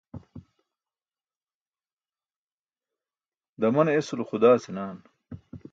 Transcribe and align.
Damane 3.61 3.91
esulo 4.01 4.23
xudaa 4.29 4.57
senaaan. 4.63 4.97